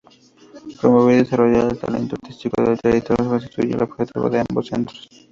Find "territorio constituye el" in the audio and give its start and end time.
2.81-3.83